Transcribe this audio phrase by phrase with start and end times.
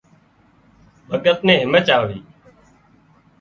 [1.09, 2.17] ڀڳت نين هيمچ آوي